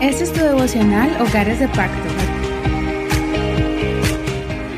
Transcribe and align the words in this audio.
Este 0.00 0.22
es 0.22 0.32
tu 0.32 0.38
devocional 0.38 1.20
Hogares 1.20 1.58
de 1.58 1.66
Pacto. 1.66 2.08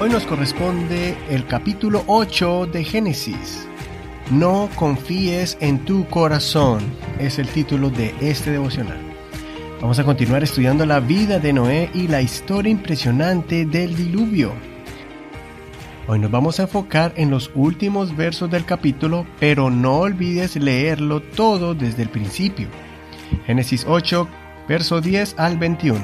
Hoy 0.00 0.08
nos 0.08 0.24
corresponde 0.24 1.14
el 1.28 1.46
capítulo 1.46 2.02
8 2.06 2.68
de 2.72 2.82
Génesis. 2.82 3.68
No 4.30 4.70
confíes 4.74 5.58
en 5.60 5.80
tu 5.84 6.06
corazón 6.06 6.80
es 7.18 7.38
el 7.38 7.46
título 7.46 7.90
de 7.90 8.14
este 8.22 8.52
devocional. 8.52 8.98
Vamos 9.82 9.98
a 9.98 10.04
continuar 10.04 10.44
estudiando 10.44 10.86
la 10.86 10.98
vida 10.98 11.38
de 11.38 11.52
Noé 11.52 11.90
y 11.92 12.08
la 12.08 12.22
historia 12.22 12.72
impresionante 12.72 13.66
del 13.66 13.94
diluvio. 13.94 14.54
Hoy 16.06 16.20
nos 16.20 16.30
vamos 16.30 16.58
a 16.58 16.62
enfocar 16.62 17.12
en 17.16 17.30
los 17.30 17.50
últimos 17.54 18.16
versos 18.16 18.50
del 18.50 18.64
capítulo, 18.64 19.26
pero 19.38 19.68
no 19.68 19.98
olvides 19.98 20.56
leerlo 20.56 21.20
todo 21.20 21.74
desde 21.74 22.02
el 22.02 22.08
principio. 22.08 22.68
Génesis 23.46 23.84
8, 23.86 24.26
verso 24.68 25.00
10 25.00 25.34
al 25.38 25.58
21. 25.58 26.00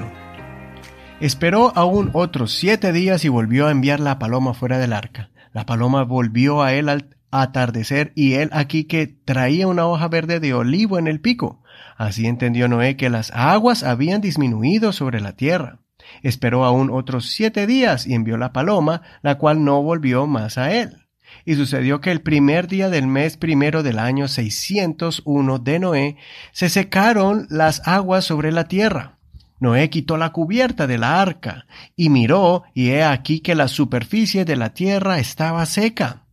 Esperó 1.21 1.73
aún 1.75 2.11
otros 2.13 2.53
siete 2.53 2.93
días 2.93 3.25
y 3.25 3.29
volvió 3.29 3.67
a 3.67 3.71
enviar 3.71 4.01
la 4.01 4.19
paloma 4.19 4.55
fuera 4.55 4.79
del 4.79 4.93
arca. 4.93 5.31
La 5.53 5.67
paloma 5.67 6.05
volvió 6.05 6.63
a 6.63 6.75
él 6.75 6.89
al 6.89 7.17
atardecer 7.31 8.13
y 8.15 8.35
él 8.35 8.51
aquí 8.53 8.85
que 8.85 9.07
traía 9.07 9.67
una 9.67 9.87
hoja 9.87 10.09
verde 10.09 10.41
de 10.41 10.55
olivo 10.55 10.99
en 10.99 11.09
el 11.09 11.21
pico. 11.21 11.63
Así 11.97 12.27
entendió 12.27 12.69
Noé 12.69 12.97
que 12.97 13.11
las 13.11 13.33
aguas 13.33 13.83
habían 13.83 14.21
disminuido 14.21 14.93
sobre 14.93 15.21
la 15.21 15.33
tierra. 15.33 15.81
Esperó 16.23 16.65
aún 16.65 16.91
otros 16.91 17.27
siete 17.27 17.67
días 17.67 18.07
y 18.07 18.15
envió 18.15 18.37
la 18.37 18.53
paloma, 18.53 19.03
la 19.23 19.37
cual 19.37 19.65
no 19.65 19.83
volvió 19.83 20.27
más 20.27 20.57
a 20.59 20.73
él. 20.73 21.08
Y 21.45 21.55
sucedió 21.55 22.01
que 22.01 22.11
el 22.11 22.21
primer 22.21 22.69
día 22.69 22.89
del 22.91 23.07
mes 23.07 23.37
primero 23.37 23.83
del 23.83 23.99
año 23.99 24.29
601 24.29 25.59
de 25.59 25.79
Noé 25.79 26.17
se 26.53 26.69
secaron 26.69 27.47
las 27.51 27.87
aguas 27.87 28.25
sobre 28.25 28.53
la 28.53 28.69
tierra. 28.69 29.19
Noé 29.61 29.91
quitó 29.91 30.17
la 30.17 30.31
cubierta 30.31 30.87
de 30.87 30.99
la 30.99 31.21
arca 31.21 31.67
y 31.97 32.11
miró, 32.11 32.63
y 32.75 32.91
he 32.91 33.03
aquí 33.03 33.41
que 33.41 33.55
la 33.55 33.69
superficie 33.69 34.45
de 34.45 34.57
la 34.57 34.73
tierra 34.73 35.19
estaba 35.19 35.67
seca. 35.67 36.27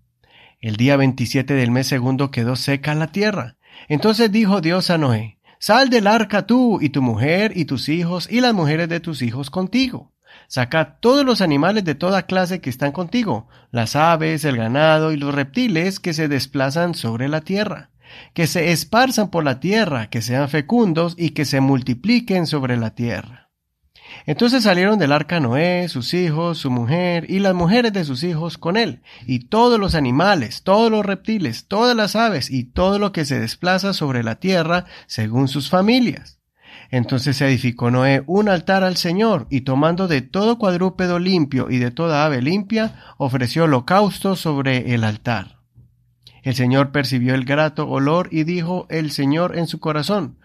El 0.60 0.76
día 0.76 0.98
27 0.98 1.54
del 1.54 1.72
mes 1.72 1.88
segundo 1.88 2.32
quedó 2.32 2.56
seca 2.56 2.94
la 2.96 3.08
tierra. 3.08 3.58
Entonces 3.88 4.32
dijo 4.32 4.62
Dios 4.62 4.90
a 4.90 4.98
Noé, 4.98 5.40
Sal 5.60 5.90
del 5.90 6.08
arca 6.08 6.46
tú 6.46 6.80
y 6.82 6.90
tu 6.90 7.02
mujer 7.02 7.54
y 7.56 7.66
tus 7.66 7.90
hijos 7.90 8.28
y 8.30 8.42
las 8.42 8.54
mujeres 8.54 8.90
de 8.90 9.00
tus 9.00 9.22
hijos 9.22 9.50
contigo. 9.50 10.12
Saca 10.48 10.98
todos 11.00 11.26
los 11.26 11.42
animales 11.42 11.84
de 11.84 11.96
toda 11.96 12.24
clase 12.24 12.62
que 12.62 12.70
están 12.70 12.92
contigo, 12.92 13.48
las 13.72 13.96
aves, 13.96 14.46
el 14.46 14.58
ganado 14.58 15.12
y 15.12 15.18
los 15.18 15.34
reptiles 15.34 16.00
que 16.00 16.14
se 16.14 16.28
desplazan 16.28 16.94
sobre 16.94 17.28
la 17.28 17.42
tierra, 17.42 17.90
que 18.34 18.48
se 18.48 18.72
esparzan 18.72 19.30
por 19.30 19.44
la 19.44 19.60
tierra, 19.60 20.10
que 20.10 20.22
sean 20.22 20.50
fecundos 20.50 21.16
y 21.18 21.32
que 21.32 21.46
se 21.46 21.62
multipliquen 21.62 22.48
sobre 22.48 22.78
la 22.78 22.96
tierra. 22.96 23.46
Entonces 24.26 24.64
salieron 24.64 24.98
del 25.00 25.12
arca 25.12 25.40
Noé, 25.40 25.88
sus 25.90 26.14
hijos, 26.14 26.58
su 26.58 26.72
mujer 26.72 27.26
y 27.30 27.40
las 27.40 27.54
mujeres 27.54 27.94
de 27.94 28.06
sus 28.06 28.24
hijos 28.24 28.58
con 28.58 28.78
él, 28.78 29.02
y 29.26 29.48
todos 29.48 29.80
los 29.80 29.96
animales, 29.96 30.64
todos 30.64 30.92
los 30.92 31.06
reptiles, 31.06 31.68
todas 31.68 31.96
las 31.96 32.16
aves 32.16 32.50
y 32.50 32.64
todo 32.66 33.00
lo 33.00 33.12
que 33.12 33.26
se 33.26 33.40
desplaza 33.40 33.94
sobre 33.94 34.24
la 34.24 34.36
tierra 34.36 34.86
según 35.08 35.48
sus 35.48 35.70
familias. 35.70 36.35
Entonces 36.92 37.38
se 37.38 37.48
edificó 37.48 37.92
Noé 37.92 38.24
un 38.28 38.50
altar 38.50 38.84
al 38.84 38.98
Señor, 38.98 39.48
y 39.50 39.62
tomando 39.62 40.08
de 40.08 40.22
todo 40.22 40.58
cuadrúpedo 40.58 41.20
limpio 41.20 41.70
y 41.70 41.78
de 41.78 41.92
toda 41.92 42.26
ave 42.26 42.42
limpia, 42.42 42.96
ofreció 43.18 43.66
holocausto 43.66 44.36
sobre 44.36 44.94
el 44.94 45.04
altar. 45.04 45.60
El 46.44 46.56
Señor 46.56 46.92
percibió 46.92 47.34
el 47.34 47.44
grato 47.44 47.90
olor 47.90 48.30
y 48.32 48.44
dijo 48.44 48.86
el 48.90 49.12
Señor 49.12 49.58
en 49.58 49.68
su 49.68 49.80
corazón, 49.80 50.38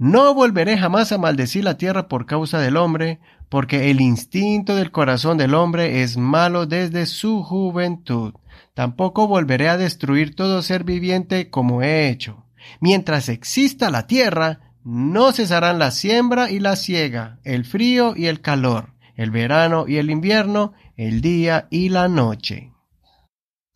no 0.00 0.32
volveré 0.32 0.78
jamás 0.78 1.12
a 1.12 1.18
maldecir 1.18 1.62
la 1.62 1.76
tierra 1.76 2.08
por 2.08 2.24
causa 2.24 2.58
del 2.58 2.78
hombre, 2.78 3.20
porque 3.50 3.90
el 3.90 4.00
instinto 4.00 4.74
del 4.74 4.92
corazón 4.92 5.36
del 5.36 5.52
hombre 5.52 6.02
es 6.02 6.16
malo 6.16 6.64
desde 6.64 7.04
su 7.04 7.42
juventud. 7.42 8.32
Tampoco 8.72 9.28
volveré 9.28 9.68
a 9.68 9.76
destruir 9.76 10.34
todo 10.34 10.62
ser 10.62 10.84
viviente 10.84 11.50
como 11.50 11.82
he 11.82 12.08
hecho. 12.08 12.46
Mientras 12.80 13.28
exista 13.28 13.90
la 13.90 14.06
tierra, 14.06 14.69
no 14.84 15.32
cesarán 15.32 15.78
la 15.78 15.90
siembra 15.90 16.50
y 16.50 16.58
la 16.58 16.76
siega, 16.76 17.38
el 17.44 17.64
frío 17.64 18.14
y 18.16 18.26
el 18.26 18.40
calor, 18.40 18.94
el 19.16 19.30
verano 19.30 19.86
y 19.86 19.98
el 19.98 20.10
invierno, 20.10 20.72
el 20.96 21.20
día 21.20 21.68
y 21.70 21.88
la 21.90 22.08
noche. 22.08 22.72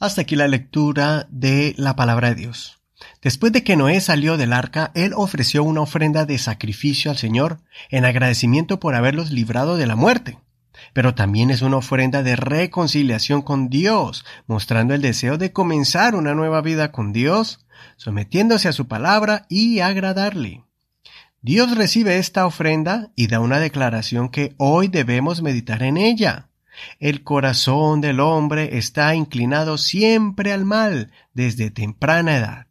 Hasta 0.00 0.22
aquí 0.22 0.36
la 0.36 0.48
lectura 0.48 1.26
de 1.30 1.74
la 1.76 1.96
palabra 1.96 2.28
de 2.30 2.34
Dios. 2.36 2.80
Después 3.22 3.52
de 3.52 3.64
que 3.64 3.76
Noé 3.76 4.00
salió 4.00 4.36
del 4.36 4.52
arca, 4.52 4.90
él 4.94 5.12
ofreció 5.14 5.62
una 5.64 5.82
ofrenda 5.82 6.26
de 6.26 6.38
sacrificio 6.38 7.10
al 7.10 7.16
Señor 7.16 7.60
en 7.90 8.04
agradecimiento 8.04 8.80
por 8.80 8.94
haberlos 8.94 9.30
librado 9.30 9.76
de 9.76 9.86
la 9.86 9.96
muerte. 9.96 10.38
Pero 10.92 11.14
también 11.14 11.50
es 11.50 11.62
una 11.62 11.76
ofrenda 11.76 12.22
de 12.22 12.36
reconciliación 12.36 13.42
con 13.42 13.68
Dios, 13.68 14.24
mostrando 14.46 14.94
el 14.94 15.02
deseo 15.02 15.38
de 15.38 15.52
comenzar 15.52 16.14
una 16.14 16.34
nueva 16.34 16.60
vida 16.62 16.90
con 16.92 17.12
Dios, 17.12 17.64
sometiéndose 17.96 18.68
a 18.68 18.72
su 18.72 18.88
palabra 18.88 19.46
y 19.48 19.80
agradarle. 19.80 20.64
Dios 21.44 21.76
recibe 21.76 22.16
esta 22.16 22.46
ofrenda 22.46 23.10
y 23.16 23.26
da 23.26 23.38
una 23.38 23.58
declaración 23.58 24.30
que 24.30 24.54
hoy 24.56 24.88
debemos 24.88 25.42
meditar 25.42 25.82
en 25.82 25.98
ella. 25.98 26.48
El 27.00 27.22
corazón 27.22 28.00
del 28.00 28.20
hombre 28.20 28.78
está 28.78 29.14
inclinado 29.14 29.76
siempre 29.76 30.54
al 30.54 30.64
mal 30.64 31.12
desde 31.34 31.70
temprana 31.70 32.38
edad. 32.38 32.66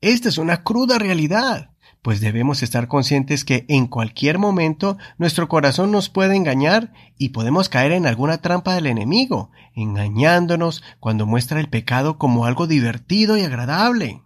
Esta 0.00 0.30
es 0.30 0.38
una 0.38 0.64
cruda 0.64 0.98
realidad, 0.98 1.70
pues 2.02 2.20
debemos 2.20 2.64
estar 2.64 2.88
conscientes 2.88 3.44
que 3.44 3.66
en 3.68 3.86
cualquier 3.86 4.38
momento 4.38 4.98
nuestro 5.16 5.46
corazón 5.46 5.92
nos 5.92 6.08
puede 6.08 6.34
engañar 6.34 6.92
y 7.18 7.28
podemos 7.28 7.68
caer 7.68 7.92
en 7.92 8.06
alguna 8.06 8.38
trampa 8.38 8.74
del 8.74 8.86
enemigo, 8.86 9.52
engañándonos 9.76 10.82
cuando 10.98 11.24
muestra 11.24 11.60
el 11.60 11.68
pecado 11.68 12.18
como 12.18 12.46
algo 12.46 12.66
divertido 12.66 13.36
y 13.36 13.42
agradable. 13.42 14.22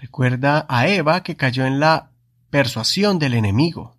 Recuerda 0.00 0.64
a 0.68 0.86
Eva 0.86 1.24
que 1.24 1.34
cayó 1.34 1.66
en 1.66 1.80
la 1.80 2.07
persuasión 2.50 3.18
del 3.18 3.34
enemigo. 3.34 3.96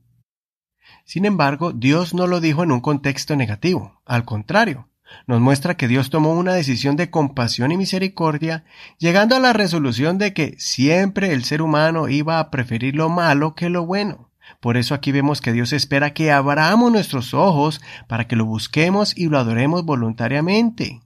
Sin 1.05 1.25
embargo, 1.25 1.71
Dios 1.71 2.13
no 2.13 2.27
lo 2.27 2.39
dijo 2.39 2.63
en 2.63 2.71
un 2.71 2.81
contexto 2.81 3.35
negativo, 3.35 4.01
al 4.05 4.25
contrario, 4.25 4.89
nos 5.27 5.41
muestra 5.41 5.75
que 5.75 5.87
Dios 5.87 6.09
tomó 6.09 6.33
una 6.33 6.53
decisión 6.53 6.95
de 6.95 7.09
compasión 7.09 7.71
y 7.71 7.77
misericordia, 7.77 8.63
llegando 8.97 9.35
a 9.35 9.39
la 9.39 9.53
resolución 9.53 10.17
de 10.17 10.33
que 10.33 10.55
siempre 10.59 11.33
el 11.33 11.43
ser 11.43 11.61
humano 11.61 12.09
iba 12.09 12.39
a 12.39 12.51
preferir 12.51 12.95
lo 12.95 13.09
malo 13.09 13.55
que 13.55 13.69
lo 13.69 13.85
bueno. 13.85 14.31
Por 14.59 14.77
eso 14.77 14.95
aquí 14.95 15.11
vemos 15.11 15.41
que 15.41 15.53
Dios 15.53 15.73
espera 15.73 16.13
que 16.13 16.31
abramos 16.31 16.91
nuestros 16.91 17.33
ojos 17.33 17.81
para 18.07 18.27
que 18.27 18.35
lo 18.35 18.45
busquemos 18.45 19.15
y 19.17 19.27
lo 19.27 19.37
adoremos 19.37 19.85
voluntariamente. 19.85 21.01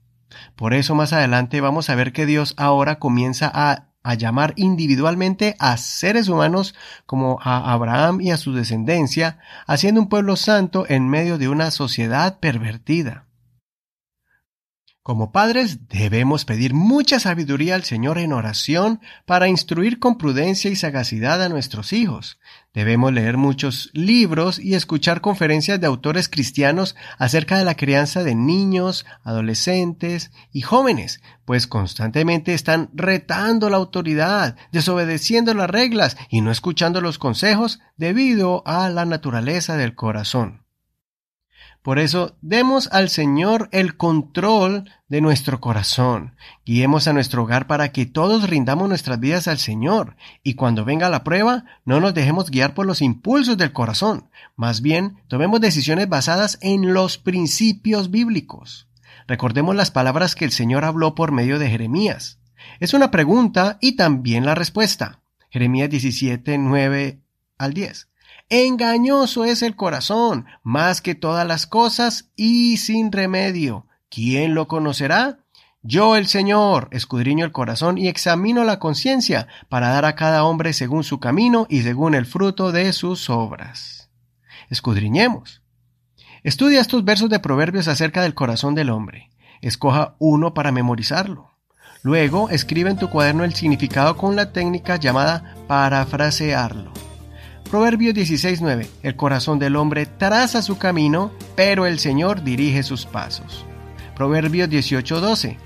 Por 0.56 0.74
eso 0.74 0.94
más 0.94 1.12
adelante 1.12 1.60
vamos 1.60 1.90
a 1.90 1.94
ver 1.94 2.12
que 2.12 2.26
Dios 2.26 2.54
ahora 2.56 2.98
comienza 2.98 3.50
a, 3.52 3.93
a 4.04 4.14
llamar 4.14 4.52
individualmente 4.56 5.56
a 5.58 5.76
seres 5.76 6.28
humanos 6.28 6.74
como 7.06 7.40
a 7.42 7.72
Abraham 7.72 8.20
y 8.20 8.30
a 8.30 8.36
su 8.36 8.52
descendencia, 8.52 9.38
haciendo 9.66 10.00
un 10.00 10.08
pueblo 10.08 10.36
santo 10.36 10.84
en 10.88 11.08
medio 11.08 11.38
de 11.38 11.48
una 11.48 11.72
sociedad 11.72 12.38
pervertida. 12.38 13.23
Como 15.04 15.32
padres 15.32 15.86
debemos 15.88 16.46
pedir 16.46 16.72
mucha 16.72 17.20
sabiduría 17.20 17.74
al 17.74 17.84
Señor 17.84 18.16
en 18.16 18.32
oración 18.32 19.02
para 19.26 19.48
instruir 19.48 19.98
con 19.98 20.16
prudencia 20.16 20.70
y 20.70 20.76
sagacidad 20.76 21.42
a 21.42 21.50
nuestros 21.50 21.92
hijos. 21.92 22.38
Debemos 22.72 23.12
leer 23.12 23.36
muchos 23.36 23.90
libros 23.92 24.58
y 24.58 24.74
escuchar 24.74 25.20
conferencias 25.20 25.78
de 25.78 25.86
autores 25.86 26.30
cristianos 26.30 26.96
acerca 27.18 27.58
de 27.58 27.66
la 27.66 27.74
crianza 27.74 28.24
de 28.24 28.34
niños, 28.34 29.04
adolescentes 29.24 30.30
y 30.52 30.62
jóvenes, 30.62 31.20
pues 31.44 31.66
constantemente 31.66 32.54
están 32.54 32.88
retando 32.94 33.68
la 33.68 33.76
autoridad, 33.76 34.56
desobedeciendo 34.72 35.52
las 35.52 35.68
reglas 35.68 36.16
y 36.30 36.40
no 36.40 36.50
escuchando 36.50 37.02
los 37.02 37.18
consejos 37.18 37.78
debido 37.98 38.62
a 38.64 38.88
la 38.88 39.04
naturaleza 39.04 39.76
del 39.76 39.94
corazón. 39.94 40.63
Por 41.84 41.98
eso, 41.98 42.38
demos 42.40 42.88
al 42.92 43.10
Señor 43.10 43.68
el 43.70 43.98
control 43.98 44.90
de 45.06 45.20
nuestro 45.20 45.60
corazón. 45.60 46.34
Guiemos 46.64 47.06
a 47.08 47.12
nuestro 47.12 47.42
hogar 47.42 47.66
para 47.66 47.92
que 47.92 48.06
todos 48.06 48.48
rindamos 48.48 48.88
nuestras 48.88 49.20
vidas 49.20 49.48
al 49.48 49.58
Señor. 49.58 50.16
Y 50.42 50.54
cuando 50.54 50.86
venga 50.86 51.10
la 51.10 51.24
prueba, 51.24 51.66
no 51.84 52.00
nos 52.00 52.14
dejemos 52.14 52.50
guiar 52.50 52.72
por 52.72 52.86
los 52.86 53.02
impulsos 53.02 53.58
del 53.58 53.74
corazón. 53.74 54.30
Más 54.56 54.80
bien, 54.80 55.18
tomemos 55.28 55.60
decisiones 55.60 56.08
basadas 56.08 56.56
en 56.62 56.94
los 56.94 57.18
principios 57.18 58.10
bíblicos. 58.10 58.88
Recordemos 59.28 59.76
las 59.76 59.90
palabras 59.90 60.34
que 60.34 60.46
el 60.46 60.52
Señor 60.52 60.86
habló 60.86 61.14
por 61.14 61.32
medio 61.32 61.58
de 61.58 61.68
Jeremías. 61.68 62.40
Es 62.80 62.94
una 62.94 63.10
pregunta 63.10 63.76
y 63.82 63.96
también 63.96 64.46
la 64.46 64.54
respuesta. 64.54 65.20
Jeremías 65.50 65.90
17, 65.90 66.56
9 66.56 67.20
al 67.58 67.74
10. 67.74 68.08
Engañoso 68.48 69.44
es 69.44 69.62
el 69.62 69.74
corazón, 69.74 70.46
más 70.62 71.00
que 71.00 71.14
todas 71.14 71.46
las 71.46 71.66
cosas, 71.66 72.30
y 72.36 72.76
sin 72.76 73.10
remedio. 73.10 73.86
¿Quién 74.10 74.54
lo 74.54 74.68
conocerá? 74.68 75.38
Yo 75.82 76.16
el 76.16 76.26
Señor 76.28 76.88
escudriño 76.92 77.44
el 77.44 77.52
corazón 77.52 77.98
y 77.98 78.08
examino 78.08 78.64
la 78.64 78.78
conciencia 78.78 79.48
para 79.68 79.90
dar 79.90 80.06
a 80.06 80.14
cada 80.14 80.44
hombre 80.44 80.72
según 80.72 81.04
su 81.04 81.20
camino 81.20 81.66
y 81.68 81.82
según 81.82 82.14
el 82.14 82.24
fruto 82.24 82.72
de 82.72 82.92
sus 82.94 83.28
obras. 83.28 84.10
Escudriñemos. 84.70 85.62
Estudia 86.42 86.80
estos 86.80 87.04
versos 87.04 87.28
de 87.28 87.38
Proverbios 87.38 87.86
acerca 87.88 88.22
del 88.22 88.34
corazón 88.34 88.74
del 88.74 88.88
hombre. 88.88 89.30
Escoja 89.60 90.16
uno 90.18 90.54
para 90.54 90.72
memorizarlo. 90.72 91.50
Luego 92.02 92.48
escribe 92.48 92.90
en 92.90 92.98
tu 92.98 93.10
cuaderno 93.10 93.44
el 93.44 93.54
significado 93.54 94.16
con 94.16 94.36
la 94.36 94.52
técnica 94.52 94.96
llamada 94.96 95.54
parafrasearlo. 95.66 97.03
Proverbios 97.74 98.14
16:9. 98.14 98.86
El 99.02 99.16
corazón 99.16 99.58
del 99.58 99.74
hombre 99.74 100.06
traza 100.06 100.62
su 100.62 100.78
camino, 100.78 101.32
pero 101.56 101.86
el 101.86 101.98
Señor 101.98 102.44
dirige 102.44 102.84
sus 102.84 103.04
pasos. 103.04 103.66
Proverbios 104.14 104.68
18:12. 104.68 105.58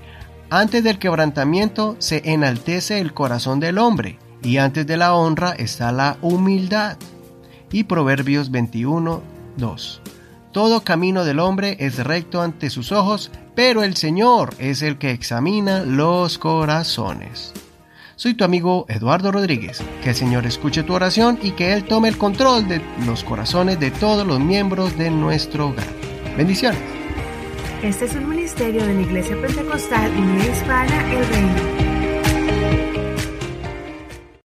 Antes 0.49 0.83
del 0.83 0.97
quebrantamiento 0.97 1.97
se 1.99 2.23
enaltece 2.25 2.99
el 2.99 3.13
corazón 3.13 3.59
del 3.59 3.77
hombre, 3.77 4.17
y 4.41 4.57
antes 4.57 4.87
de 4.87 4.97
la 4.97 5.13
honra 5.13 5.51
está 5.51 5.91
la 5.91 6.17
humildad. 6.23 6.97
Y 7.71 7.83
Proverbios 7.83 8.49
21:2. 8.49 10.01
Todo 10.51 10.83
camino 10.83 11.23
del 11.25 11.37
hombre 11.37 11.77
es 11.79 12.03
recto 12.03 12.41
ante 12.41 12.71
sus 12.71 12.91
ojos, 12.91 13.29
pero 13.53 13.83
el 13.83 13.95
Señor 13.95 14.55
es 14.57 14.81
el 14.81 14.97
que 14.97 15.11
examina 15.11 15.81
los 15.81 16.39
corazones. 16.39 17.53
Soy 18.19 18.33
tu 18.33 18.43
amigo 18.43 18.85
Eduardo 18.89 19.31
Rodríguez. 19.31 19.81
Que 20.03 20.09
el 20.09 20.15
Señor 20.15 20.45
escuche 20.45 20.83
tu 20.83 20.93
oración 20.93 21.39
y 21.41 21.51
que 21.51 21.71
Él 21.71 21.85
tome 21.85 22.09
el 22.09 22.17
control 22.17 22.67
de 22.67 22.81
los 23.05 23.23
corazones 23.23 23.79
de 23.79 23.91
todos 23.91 24.27
los 24.27 24.41
miembros 24.41 24.97
de 24.97 25.09
nuestro 25.09 25.69
hogar. 25.69 25.87
Bendiciones. 26.35 26.81
Este 27.81 28.03
es 28.03 28.15
un 28.15 28.27
ministerio 28.27 28.85
de 28.85 28.93
la 28.93 29.01
Iglesia 29.03 29.39
Pentecostal 29.39 30.11
Unida 30.11 30.51
Hispana 30.51 31.13
El 31.13 31.27
Reino. 31.29 31.78